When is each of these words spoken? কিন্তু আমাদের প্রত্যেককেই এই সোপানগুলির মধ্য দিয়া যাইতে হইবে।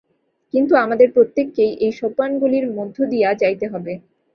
কিন্তু 0.53 0.73
আমাদের 0.75 1.07
প্রত্যেককেই 1.11 1.71
এই 1.85 1.91
সোপানগুলির 1.91 2.65
মধ্য 2.77 2.97
দিয়া 3.05 3.29
যাইতে 3.33 3.65
হইবে। 3.67 3.93